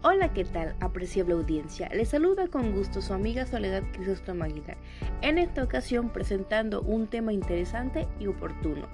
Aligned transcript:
Hola, 0.00 0.32
¿qué 0.32 0.44
tal? 0.44 0.76
Apreciable 0.78 1.34
audiencia. 1.34 1.88
Les 1.88 2.10
saluda 2.10 2.46
con 2.46 2.70
gusto 2.70 3.02
su 3.02 3.12
amiga 3.12 3.46
Soledad 3.46 3.82
Crisóstomo 3.92 4.44
Aguilar. 4.44 4.76
En 5.22 5.38
esta 5.38 5.64
ocasión 5.64 6.10
presentando 6.10 6.82
un 6.82 7.08
tema 7.08 7.32
interesante 7.32 8.06
y 8.20 8.28
oportuno, 8.28 8.86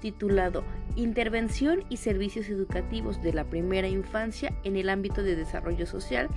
titulado 0.00 0.62
Intervención 0.94 1.82
y 1.88 1.96
servicios 1.96 2.48
educativos 2.48 3.20
de 3.22 3.32
la 3.32 3.42
primera 3.42 3.88
infancia 3.88 4.54
en 4.62 4.76
el 4.76 4.88
ámbito 4.88 5.24
de 5.24 5.34
desarrollo 5.34 5.84
social. 5.84 6.28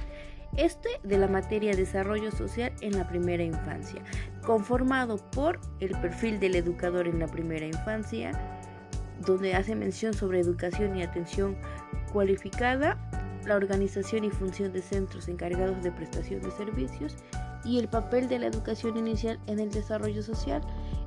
Este 0.57 0.89
de 1.03 1.19
la 1.19 1.27
materia 1.27 1.75
desarrollo 1.75 2.31
social 2.31 2.73
en 2.81 2.97
la 2.97 3.07
primera 3.07 3.43
infancia, 3.43 4.01
conformado 4.43 5.17
por 5.17 5.59
el 5.81 5.91
perfil 6.01 6.39
del 6.39 6.55
educador 6.55 7.07
en 7.07 7.19
la 7.19 7.27
primera 7.27 7.67
infancia, 7.67 8.31
donde 9.23 9.53
hace 9.53 9.75
mención 9.75 10.15
sobre 10.15 10.39
educación 10.39 10.97
y 10.97 11.03
atención 11.03 11.55
cualificada 12.11 12.97
la 13.49 13.55
organización 13.55 14.23
y 14.23 14.29
función 14.29 14.71
de 14.71 14.81
centros 14.81 15.27
encargados 15.27 15.83
de 15.83 15.91
prestación 15.91 16.41
de 16.41 16.51
servicios 16.51 17.17
y 17.65 17.79
el 17.79 17.89
papel 17.89 18.29
de 18.29 18.39
la 18.39 18.45
educación 18.45 18.95
inicial 18.95 19.39
en 19.47 19.59
el 19.59 19.71
desarrollo 19.71 20.21
social, 20.23 20.61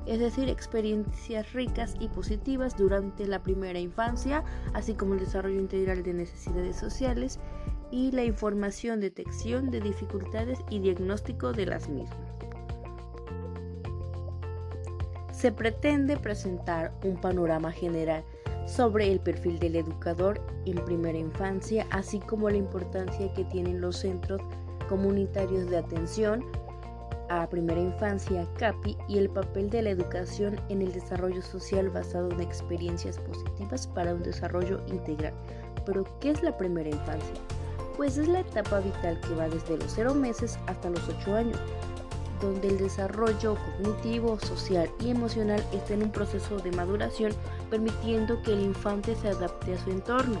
es 0.05 0.19
decir, 0.19 0.49
experiencias 0.49 1.53
ricas 1.53 1.95
y 1.99 2.09
positivas 2.09 2.77
durante 2.77 3.25
la 3.25 3.41
primera 3.41 3.79
infancia, 3.79 4.43
así 4.73 4.93
como 4.93 5.13
el 5.13 5.21
desarrollo 5.21 5.59
integral 5.59 6.03
de 6.03 6.13
necesidades 6.13 6.75
sociales 6.75 7.39
y 7.91 8.11
la 8.11 8.25
información, 8.25 8.99
detección 8.99 9.71
de 9.71 9.79
dificultades 9.79 10.59
y 10.69 10.79
diagnóstico 10.79 11.53
de 11.53 11.65
las 11.65 11.87
mismas. 11.89 12.19
Se 15.31 15.51
pretende 15.51 16.17
presentar 16.17 16.93
un 17.03 17.19
panorama 17.19 17.71
general 17.71 18.23
sobre 18.65 19.11
el 19.11 19.19
perfil 19.19 19.59
del 19.59 19.75
educador 19.75 20.41
en 20.65 20.75
primera 20.85 21.17
infancia, 21.17 21.85
así 21.91 22.19
como 22.19 22.49
la 22.49 22.57
importancia 22.57 23.31
que 23.33 23.43
tienen 23.45 23.81
los 23.81 23.97
centros 23.97 24.41
comunitarios 24.87 25.69
de 25.69 25.77
atención 25.77 26.43
a 27.29 27.47
primera 27.49 27.79
infancia, 27.79 28.47
CAPI, 28.57 28.97
y 29.07 29.17
el 29.17 29.29
papel 29.29 29.69
de 29.69 29.81
la 29.81 29.89
educación 29.89 30.59
en 30.69 30.81
el 30.81 30.91
desarrollo 30.91 31.41
social 31.41 31.89
basado 31.89 32.29
en 32.31 32.41
experiencias 32.41 33.17
positivas 33.19 33.87
para 33.87 34.13
un 34.13 34.21
desarrollo 34.21 34.81
integral. 34.87 35.33
Pero, 35.85 36.05
¿qué 36.19 36.31
es 36.31 36.43
la 36.43 36.55
primera 36.55 36.89
infancia? 36.89 37.35
Pues 37.97 38.17
es 38.17 38.27
la 38.27 38.41
etapa 38.41 38.79
vital 38.79 39.19
que 39.21 39.35
va 39.35 39.49
desde 39.49 39.77
los 39.77 39.91
0 39.93 40.13
meses 40.15 40.59
hasta 40.67 40.89
los 40.89 41.07
8 41.07 41.35
años, 41.35 41.59
donde 42.43 42.67
el 42.67 42.77
desarrollo 42.77 43.55
cognitivo, 43.55 44.37
social 44.39 44.89
y 44.99 45.09
emocional 45.09 45.65
está 45.71 45.93
en 45.93 46.03
un 46.03 46.11
proceso 46.11 46.57
de 46.57 46.71
maduración, 46.71 47.31
permitiendo 47.69 48.41
que 48.41 48.53
el 48.53 48.61
infante 48.61 49.15
se 49.15 49.29
adapte 49.29 49.73
a 49.73 49.83
su 49.83 49.89
entorno. 49.89 50.39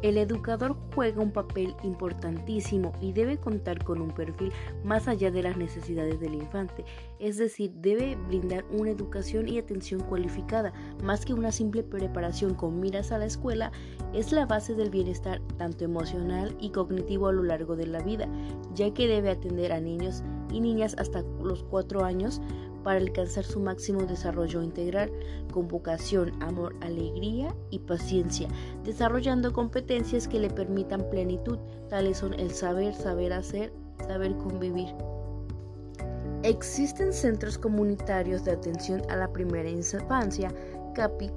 El 0.00 0.16
educador 0.16 0.76
juega 0.94 1.20
un 1.20 1.32
papel 1.32 1.74
importantísimo 1.82 2.92
y 3.00 3.12
debe 3.12 3.38
contar 3.38 3.82
con 3.82 4.00
un 4.00 4.12
perfil 4.12 4.52
más 4.84 5.08
allá 5.08 5.32
de 5.32 5.42
las 5.42 5.56
necesidades 5.56 6.20
del 6.20 6.34
infante, 6.34 6.84
es 7.18 7.36
decir, 7.36 7.72
debe 7.74 8.14
brindar 8.14 8.64
una 8.70 8.90
educación 8.90 9.48
y 9.48 9.58
atención 9.58 10.00
cualificada, 10.00 10.72
más 11.02 11.24
que 11.24 11.34
una 11.34 11.50
simple 11.50 11.82
preparación 11.82 12.54
con 12.54 12.78
miras 12.78 13.10
a 13.10 13.18
la 13.18 13.26
escuela, 13.26 13.72
es 14.14 14.30
la 14.30 14.46
base 14.46 14.74
del 14.74 14.90
bienestar 14.90 15.40
tanto 15.56 15.84
emocional 15.84 16.56
y 16.60 16.70
cognitivo 16.70 17.26
a 17.26 17.32
lo 17.32 17.42
largo 17.42 17.74
de 17.74 17.86
la 17.86 18.00
vida, 18.00 18.28
ya 18.74 18.94
que 18.94 19.08
debe 19.08 19.30
atender 19.30 19.72
a 19.72 19.80
niños 19.80 20.22
y 20.52 20.60
niñas 20.60 20.94
hasta 20.98 21.22
los 21.42 21.64
4 21.64 22.04
años 22.04 22.40
para 22.82 22.98
alcanzar 22.98 23.44
su 23.44 23.60
máximo 23.60 24.02
desarrollo 24.02 24.62
integral 24.62 25.10
con 25.52 25.68
vocación, 25.68 26.32
amor, 26.42 26.74
alegría 26.80 27.54
y 27.70 27.78
paciencia, 27.80 28.48
desarrollando 28.84 29.52
competencias 29.52 30.28
que 30.28 30.40
le 30.40 30.50
permitan 30.50 31.08
plenitud, 31.10 31.58
tales 31.88 32.18
son 32.18 32.34
el 32.34 32.50
saber, 32.50 32.94
saber 32.94 33.32
hacer, 33.32 33.72
saber 34.06 34.36
convivir. 34.36 34.88
Existen 36.42 37.12
centros 37.12 37.58
comunitarios 37.58 38.44
de 38.44 38.52
atención 38.52 39.02
a 39.10 39.16
la 39.16 39.32
primera 39.32 39.68
infancia, 39.68 40.52
CAPI, 40.94 41.30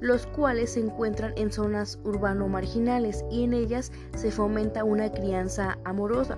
los 0.00 0.26
cuales 0.26 0.72
se 0.72 0.80
encuentran 0.80 1.32
en 1.36 1.52
zonas 1.52 1.98
urbano 2.04 2.48
marginales 2.48 3.24
y 3.30 3.44
en 3.44 3.54
ellas 3.54 3.92
se 4.16 4.30
fomenta 4.30 4.84
una 4.84 5.10
crianza 5.10 5.78
amorosa, 5.84 6.36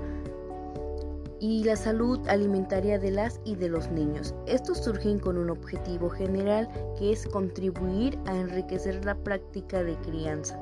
y 1.40 1.64
la 1.64 1.76
salud 1.76 2.20
alimentaria 2.28 2.98
de 2.98 3.10
las 3.10 3.40
y 3.44 3.56
de 3.56 3.68
los 3.68 3.90
niños. 3.90 4.34
Estos 4.46 4.78
surgen 4.78 5.18
con 5.18 5.36
un 5.36 5.50
objetivo 5.50 6.10
general 6.10 6.68
que 6.98 7.12
es 7.12 7.26
contribuir 7.26 8.18
a 8.26 8.36
enriquecer 8.36 9.04
la 9.04 9.14
práctica 9.14 9.82
de 9.82 9.96
crianza 9.96 10.58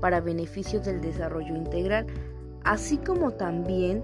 para 0.00 0.20
beneficio 0.20 0.80
del 0.80 1.00
desarrollo 1.00 1.54
integral, 1.54 2.06
así 2.64 2.98
como 2.98 3.32
también 3.32 4.02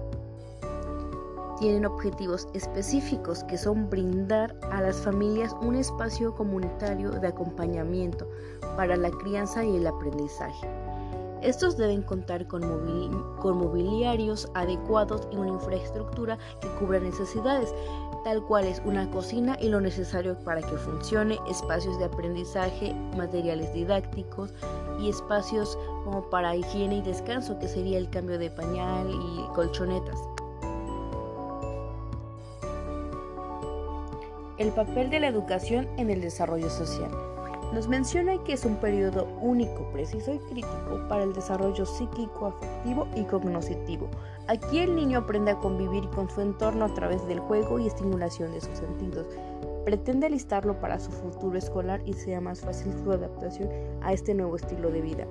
tienen 1.59 1.85
objetivos 1.85 2.47
específicos 2.55 3.43
que 3.43 3.55
son 3.55 3.87
brindar 3.87 4.55
a 4.71 4.81
las 4.81 4.97
familias 4.97 5.55
un 5.61 5.75
espacio 5.75 6.33
comunitario 6.33 7.11
de 7.11 7.27
acompañamiento 7.27 8.27
para 8.75 8.97
la 8.97 9.11
crianza 9.11 9.63
y 9.63 9.77
el 9.77 9.85
aprendizaje. 9.85 10.67
Estos 11.41 11.75
deben 11.75 12.03
contar 12.03 12.45
con, 12.47 12.61
mobiliarios 13.41 14.47
adecuados 14.53 15.27
y 15.31 15.37
una 15.37 15.49
infraestructura 15.49 16.37
que 16.59 16.67
cubra 16.75 16.99
necesidades, 16.99 17.73
tal 18.23 18.43
cual 18.43 18.65
es 18.65 18.79
una 18.85 19.09
cocina 19.09 19.57
y 19.59 19.69
lo 19.69 19.81
necesario 19.81 20.37
para 20.43 20.61
que 20.61 20.77
funcione, 20.77 21.39
espacios 21.49 21.97
de 21.97 22.05
aprendizaje, 22.05 22.93
materiales 23.17 23.73
didácticos 23.73 24.53
y 24.99 25.09
espacios 25.09 25.79
como 26.03 26.29
para 26.29 26.55
higiene 26.55 26.97
y 26.97 27.01
descanso, 27.01 27.57
que 27.57 27.67
sería 27.67 27.97
el 27.97 28.09
cambio 28.11 28.37
de 28.37 28.51
pañal 28.51 29.09
y 29.09 29.53
colchonetas. 29.55 30.19
El 34.59 34.71
papel 34.73 35.09
de 35.09 35.21
la 35.21 35.27
educación 35.27 35.89
en 35.97 36.11
el 36.11 36.21
desarrollo 36.21 36.69
social 36.69 37.30
nos 37.73 37.87
menciona 37.87 38.43
que 38.43 38.53
es 38.53 38.65
un 38.65 38.75
periodo 38.75 39.27
único, 39.41 39.89
preciso 39.91 40.33
y 40.33 40.39
crítico 40.39 41.07
para 41.07 41.23
el 41.23 41.33
desarrollo 41.33 41.85
psíquico, 41.85 42.47
afectivo 42.47 43.07
y 43.15 43.23
cognitivo. 43.23 44.09
Aquí 44.47 44.79
el 44.79 44.95
niño 44.95 45.19
aprende 45.19 45.51
a 45.51 45.59
convivir 45.59 46.07
con 46.09 46.29
su 46.29 46.41
entorno 46.41 46.85
a 46.85 46.93
través 46.93 47.25
del 47.27 47.39
juego 47.39 47.79
y 47.79 47.87
estimulación 47.87 48.51
de 48.51 48.61
sus 48.61 48.77
sentidos. 48.77 49.25
Pretende 49.85 50.27
alistarlo 50.27 50.79
para 50.79 50.99
su 50.99 51.11
futuro 51.11 51.57
escolar 51.57 52.01
y 52.05 52.13
sea 52.13 52.41
más 52.41 52.61
fácil 52.61 52.93
su 53.03 53.11
adaptación 53.11 53.69
a 54.01 54.13
este 54.13 54.33
nuevo 54.33 54.55
estilo 54.57 54.91
de 54.91 55.01
vida, 55.01 55.27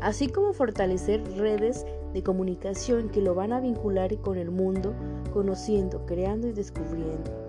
así 0.00 0.28
como 0.28 0.52
fortalecer 0.52 1.22
redes 1.36 1.86
de 2.12 2.22
comunicación 2.22 3.10
que 3.10 3.20
lo 3.20 3.34
van 3.34 3.52
a 3.52 3.60
vincular 3.60 4.16
con 4.18 4.38
el 4.38 4.50
mundo, 4.50 4.94
conociendo, 5.32 6.06
creando 6.06 6.48
y 6.48 6.52
descubriendo 6.52 7.43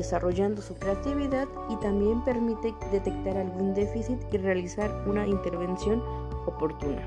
desarrollando 0.00 0.62
su 0.62 0.74
creatividad 0.76 1.46
y 1.68 1.76
también 1.76 2.24
permite 2.24 2.74
detectar 2.90 3.36
algún 3.36 3.74
déficit 3.74 4.18
y 4.32 4.38
realizar 4.38 5.04
una 5.06 5.26
intervención 5.26 6.02
oportuna. 6.46 7.04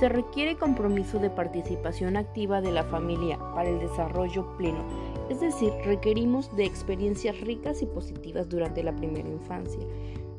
Se 0.00 0.08
requiere 0.08 0.56
compromiso 0.56 1.18
de 1.18 1.28
participación 1.28 2.16
activa 2.16 2.62
de 2.62 2.72
la 2.72 2.84
familia 2.84 3.38
para 3.54 3.68
el 3.68 3.78
desarrollo 3.78 4.56
pleno, 4.56 4.82
es 5.28 5.40
decir, 5.40 5.70
requerimos 5.84 6.54
de 6.56 6.64
experiencias 6.64 7.38
ricas 7.42 7.82
y 7.82 7.86
positivas 7.86 8.48
durante 8.48 8.82
la 8.82 8.96
primera 8.96 9.28
infancia. 9.28 9.84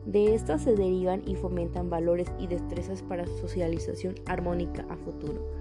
De 0.07 0.33
estas 0.33 0.63
se 0.63 0.75
derivan 0.75 1.21
y 1.27 1.35
fomentan 1.35 1.91
valores 1.91 2.31
y 2.39 2.47
destrezas 2.47 3.03
para 3.03 3.27
socialización 3.27 4.15
armónica 4.25 4.87
a 4.89 4.95
futuro. 4.97 5.54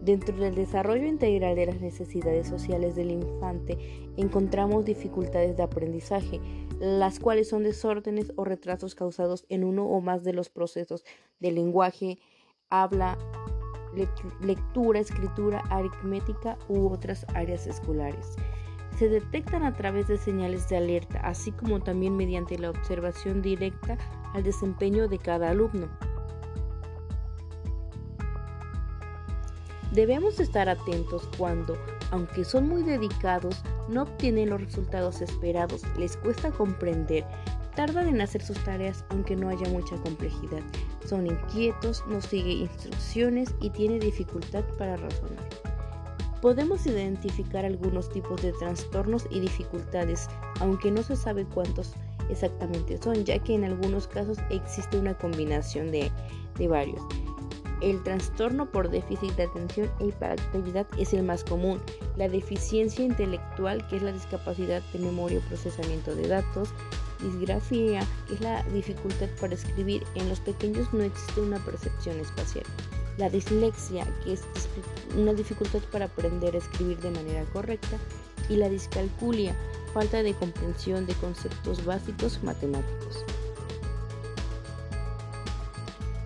Dentro 0.00 0.34
del 0.36 0.54
desarrollo 0.54 1.06
integral 1.06 1.56
de 1.56 1.66
las 1.66 1.80
necesidades 1.80 2.48
sociales 2.48 2.94
del 2.96 3.10
infante 3.10 3.76
encontramos 4.16 4.86
dificultades 4.86 5.58
de 5.58 5.62
aprendizaje, 5.62 6.40
las 6.80 7.20
cuales 7.20 7.48
son 7.50 7.64
desórdenes 7.64 8.32
o 8.36 8.44
retrasos 8.44 8.94
causados 8.94 9.44
en 9.50 9.62
uno 9.62 9.84
o 9.84 10.00
más 10.00 10.24
de 10.24 10.32
los 10.32 10.48
procesos 10.48 11.04
de 11.38 11.52
lenguaje, 11.52 12.18
habla, 12.70 13.18
lectura, 14.40 15.00
escritura, 15.00 15.62
aritmética 15.68 16.56
u 16.68 16.88
otras 16.88 17.26
áreas 17.34 17.66
escolares. 17.66 18.36
Se 18.98 19.08
detectan 19.08 19.64
a 19.64 19.74
través 19.74 20.08
de 20.08 20.16
señales 20.16 20.68
de 20.68 20.78
alerta, 20.78 21.20
así 21.20 21.52
como 21.52 21.80
también 21.80 22.16
mediante 22.16 22.58
la 22.58 22.70
observación 22.70 23.42
directa 23.42 23.98
al 24.32 24.42
desempeño 24.44 25.08
de 25.08 25.18
cada 25.18 25.50
alumno. 25.50 25.88
Debemos 29.92 30.38
estar 30.38 30.68
atentos 30.68 31.28
cuando, 31.36 31.76
aunque 32.10 32.44
son 32.44 32.68
muy 32.68 32.82
dedicados, 32.82 33.62
no 33.88 34.02
obtienen 34.02 34.50
los 34.50 34.60
resultados 34.60 35.20
esperados, 35.20 35.82
les 35.98 36.16
cuesta 36.16 36.50
comprender, 36.52 37.24
tardan 37.74 38.08
en 38.08 38.20
hacer 38.20 38.42
sus 38.42 38.58
tareas 38.64 39.04
aunque 39.08 39.34
no 39.34 39.48
haya 39.48 39.68
mucha 39.68 39.96
complejidad, 39.96 40.62
son 41.04 41.26
inquietos, 41.26 42.04
no 42.06 42.20
sigue 42.20 42.52
instrucciones 42.52 43.54
y 43.60 43.70
tiene 43.70 43.98
dificultad 43.98 44.64
para 44.78 44.96
razonar. 44.96 45.48
Podemos 46.40 46.86
identificar 46.86 47.66
algunos 47.66 48.08
tipos 48.10 48.40
de 48.42 48.52
trastornos 48.52 49.26
y 49.30 49.40
dificultades, 49.40 50.28
aunque 50.60 50.90
no 50.90 51.02
se 51.02 51.16
sabe 51.16 51.44
cuántos 51.44 51.94
exactamente 52.30 52.96
son, 53.02 53.24
ya 53.24 53.38
que 53.38 53.54
en 53.54 53.64
algunos 53.64 54.06
casos 54.06 54.38
existe 54.48 54.98
una 54.98 55.14
combinación 55.14 55.90
de, 55.90 56.10
varios. 56.68 57.02
El 57.80 58.02
trastorno 58.02 58.70
por 58.70 58.90
déficit 58.90 59.34
de 59.36 59.44
atención 59.44 59.90
e 60.00 60.08
hiperactividad 60.08 60.86
es 60.98 61.14
el 61.14 61.22
más 61.22 61.44
común. 61.44 61.80
La 62.16 62.28
deficiencia 62.28 63.02
intelectual, 63.02 63.86
que 63.88 63.96
es 63.96 64.02
la 64.02 64.12
discapacidad 64.12 64.82
de 64.92 64.98
memoria 64.98 65.38
o 65.38 65.48
procesamiento 65.48 66.14
de 66.14 66.28
datos. 66.28 66.68
Disgrafía, 67.22 68.06
que 68.28 68.34
es 68.34 68.40
la 68.42 68.62
dificultad 68.64 69.28
para 69.40 69.54
escribir. 69.54 70.04
En 70.14 70.28
los 70.28 70.40
pequeños 70.40 70.92
no 70.92 71.02
existe 71.02 71.40
una 71.40 71.58
percepción 71.64 72.20
espacial. 72.20 72.64
La 73.16 73.30
dislexia, 73.30 74.06
que 74.24 74.34
es 74.34 74.42
una 75.16 75.32
dificultad 75.32 75.80
para 75.90 76.04
aprender 76.04 76.54
a 76.54 76.58
escribir 76.58 76.98
de 76.98 77.10
manera 77.10 77.44
correcta. 77.52 77.96
Y 78.50 78.56
la 78.56 78.68
discalculia, 78.68 79.56
falta 79.94 80.22
de 80.22 80.34
comprensión 80.34 81.06
de 81.06 81.14
conceptos 81.14 81.82
básicos 81.84 82.42
matemáticos. 82.42 83.24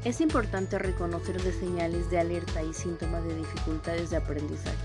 Es 0.05 0.21
importante 0.21 0.79
reconocer 0.79 1.43
de 1.43 1.51
señales 1.51 2.11
de 2.11 2.19
alerta 2.19 2.63
y 2.63 2.75
síntomas 2.75 3.25
de 3.25 3.37
dificultades 3.37 4.11
de 4.11 4.19
aprendizaje 4.19 4.77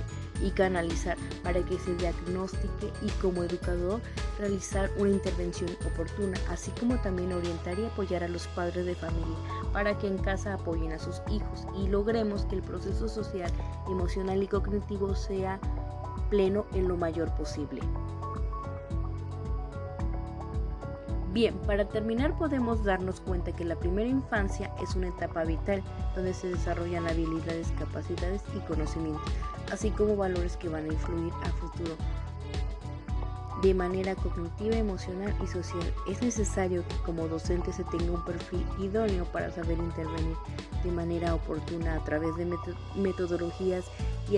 y 0.42 0.51
canalizar 0.51 1.18
para 1.44 1.62
que 1.62 1.77
se 1.77 1.94
diagnostique 1.95 2.94
y 3.01 3.10
como 3.21 3.44
educador 3.44 4.00
realizar 4.38 4.89
una 4.95 5.10
intervención 5.10 5.69
oportuna, 5.86 6.38
así 6.50 6.71
como 6.80 6.95
también 7.01 7.33
orientar 7.33 7.77
y 7.77 7.86
apoyar 7.86 8.24
a 8.24 8.30
los 8.30 8.48
padres 8.48 8.86
de 8.86 8.95
familia 8.95 9.36
para 9.74 9.98
que 9.98 10.07
en 10.07 10.19
casa 10.19 10.54
apoyen 10.54 10.94
a 10.94 11.00
sus 11.00 11.21
hijos 11.30 11.68
y 11.77 11.89
logremos 11.89 12.45
que 12.45 12.56
el 12.56 12.62
proceso 12.62 13.10
social, 13.10 13.51
emocional 13.89 14.42
y 14.42 14.48
cognitivo 14.48 15.16
sea 15.16 15.60
pleno 16.30 16.66
en 16.74 16.88
lo 16.88 16.95
mayor 16.95 17.36
posible. 17.36 17.81
Bien, 21.39 21.57
para 21.59 21.88
terminar 21.88 22.38
podemos 22.38 22.83
darnos 22.83 23.21
cuenta 23.21 23.53
que 23.53 23.63
la 23.63 23.77
primera 23.77 24.09
infancia 24.09 24.74
es 24.83 24.94
una 24.97 25.07
etapa 25.07 25.45
vital 25.45 25.81
donde 26.13 26.33
se 26.33 26.50
desarrollan 26.50 27.07
habilidades, 27.07 27.71
capacidades 27.80 28.41
y 28.57 28.59
conocimientos, 28.68 29.24
así 29.71 29.89
como 29.91 30.18
valores 30.18 30.57
que 30.57 30.68
van 30.68 30.83
a 30.83 30.91
influir 30.91 31.31
a 31.45 31.50
futuro 31.51 31.95
de 33.61 33.73
manera 33.73 34.15
cognitiva, 34.15 34.75
emocional 34.75 35.35
y 35.44 35.47
social. 35.47 35.94
Es 36.07 36.21
necesario 36.21 36.88
que 36.88 36.95
como 37.06 37.27
docente 37.27 37.73
se 37.73 37.83
tenga 37.85 38.11
un 38.11 38.23
perfil 38.23 38.65
idóneo 38.79 39.25
para 39.25 39.51
saber 39.51 39.77
intervenir 39.77 40.35
de 40.83 40.91
manera 40.91 41.35
oportuna 41.35 41.95
a 41.95 42.03
través 42.03 42.35
de 42.38 42.47
metodologías 42.95 43.85
y 44.31 44.38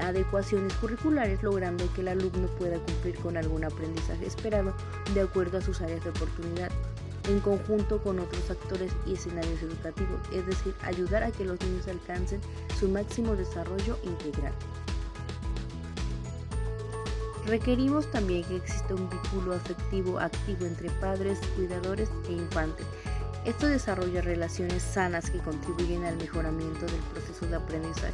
adecuaciones 0.00 0.72
curriculares, 0.74 1.42
logrando 1.42 1.92
que 1.94 2.00
el 2.00 2.08
alumno 2.08 2.48
pueda 2.58 2.78
cumplir 2.78 3.16
con 3.18 3.36
algún 3.36 3.64
aprendizaje 3.64 4.26
esperado 4.26 4.74
de 5.14 5.20
acuerdo 5.20 5.58
a 5.58 5.62
sus 5.62 5.80
áreas 5.80 6.02
de 6.02 6.10
oportunidad 6.10 6.70
en 7.28 7.40
conjunto 7.40 8.00
con 8.02 8.20
otros 8.20 8.50
actores 8.50 8.92
y 9.04 9.14
escenarios 9.14 9.60
educativos, 9.62 10.20
es 10.32 10.46
decir, 10.46 10.74
ayudar 10.82 11.24
a 11.24 11.32
que 11.32 11.44
los 11.44 11.60
niños 11.60 11.88
alcancen 11.88 12.40
su 12.78 12.88
máximo 12.88 13.34
desarrollo 13.34 13.98
integral. 14.04 14.52
Requerimos 17.46 18.10
también 18.10 18.42
que 18.42 18.56
exista 18.56 18.94
un 18.94 19.08
vínculo 19.08 19.54
afectivo 19.54 20.18
activo 20.18 20.66
entre 20.66 20.90
padres, 20.90 21.38
cuidadores 21.54 22.10
e 22.28 22.32
infantes. 22.32 22.84
Esto 23.44 23.68
desarrolla 23.68 24.20
relaciones 24.20 24.82
sanas 24.82 25.30
que 25.30 25.38
contribuyen 25.38 26.04
al 26.04 26.16
mejoramiento 26.16 26.86
del 26.86 27.00
proceso 27.12 27.46
de 27.46 27.54
aprendizaje 27.54 28.12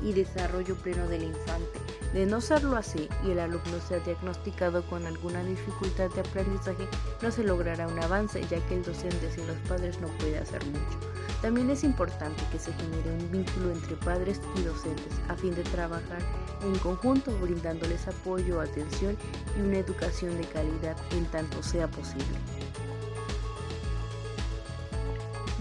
y 0.00 0.12
desarrollo 0.12 0.76
pleno 0.76 1.08
del 1.08 1.24
infante. 1.24 1.80
De 2.12 2.24
no 2.24 2.40
serlo 2.40 2.76
así 2.76 3.08
y 3.26 3.32
el 3.32 3.40
alumno 3.40 3.80
sea 3.88 3.98
diagnosticado 3.98 4.86
con 4.86 5.04
alguna 5.06 5.42
dificultad 5.42 6.08
de 6.10 6.20
aprendizaje, 6.20 6.86
no 7.20 7.32
se 7.32 7.42
logrará 7.42 7.88
un 7.88 7.98
avance 7.98 8.40
ya 8.42 8.64
que 8.68 8.76
el 8.76 8.84
docente 8.84 9.32
sin 9.32 9.48
los 9.48 9.58
padres 9.68 10.00
no 10.00 10.06
puede 10.18 10.38
hacer 10.38 10.64
mucho. 10.66 10.98
También 11.42 11.70
es 11.70 11.84
importante 11.84 12.42
que 12.50 12.58
se 12.58 12.72
genere 12.72 13.12
un 13.12 13.30
vínculo 13.30 13.70
entre 13.70 13.94
padres 13.96 14.40
y 14.56 14.62
docentes 14.62 15.12
a 15.28 15.36
fin 15.36 15.54
de 15.54 15.62
trabajar 15.62 16.18
en 16.62 16.76
conjunto 16.78 17.36
brindándoles 17.38 18.08
apoyo, 18.08 18.60
atención 18.60 19.16
y 19.56 19.60
una 19.60 19.78
educación 19.78 20.36
de 20.36 20.46
calidad 20.48 20.96
en 21.12 21.24
tanto 21.26 21.62
sea 21.62 21.86
posible. 21.88 22.26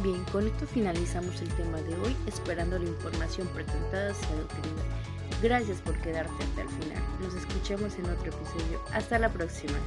Bien, 0.03 0.24
con 0.31 0.47
esto 0.47 0.65
finalizamos 0.68 1.41
el 1.41 1.50
tema 1.56 1.81
de 1.81 1.95
hoy, 2.00 2.15
esperando 2.27 2.77
la 2.77 2.85
información 2.85 3.47
presentada 3.47 4.13
sea 4.13 4.35
de 4.35 4.44
utilidad. 4.44 4.85
Gracias 5.41 5.81
por 5.81 6.00
quedarte 6.01 6.44
hasta 6.44 6.62
el 6.62 6.69
final. 6.69 7.03
Nos 7.21 7.35
escuchamos 7.35 7.95
en 7.95 8.06
otro 8.06 8.31
episodio. 8.31 8.81
Hasta 8.94 9.19
la 9.19 9.29
próxima. 9.29 9.77